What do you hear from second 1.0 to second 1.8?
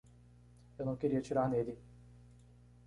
atirar nele.